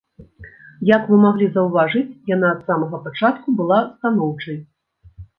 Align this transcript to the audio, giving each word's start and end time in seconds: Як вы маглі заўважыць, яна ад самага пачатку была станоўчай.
Як 0.95 1.03
вы 1.09 1.17
маглі 1.25 1.49
заўважыць, 1.57 2.07
яна 2.35 2.47
ад 2.53 2.63
самага 2.69 3.01
пачатку 3.05 3.47
была 3.59 3.77
станоўчай. 3.91 4.57